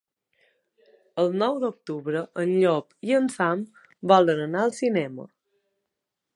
El 1.23 1.29
nou 1.41 1.59
d'octubre 1.63 2.23
en 2.45 2.53
Llop 2.63 2.97
i 3.11 3.15
en 3.19 3.29
Sam 3.37 3.63
volen 4.15 4.45
anar 4.49 4.67
al 4.67 4.77
cinema. 4.83 5.31